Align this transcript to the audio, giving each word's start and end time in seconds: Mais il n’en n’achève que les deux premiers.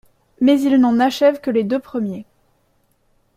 Mais 0.39 0.59
il 0.63 0.77
n’en 0.77 0.93
n’achève 0.93 1.39
que 1.41 1.51
les 1.51 1.63
deux 1.63 1.77
premiers. 1.77 2.25